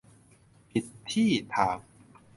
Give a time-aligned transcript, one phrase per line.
[0.69, 1.77] ผิดที่ทาง